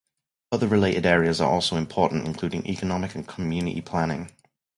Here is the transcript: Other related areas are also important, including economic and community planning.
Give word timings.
Other 0.51 0.67
related 0.67 1.05
areas 1.05 1.39
are 1.41 1.51
also 1.51 1.75
important, 1.75 2.25
including 2.25 2.65
economic 2.65 3.13
and 3.13 3.27
community 3.27 3.81
planning. 3.81 4.31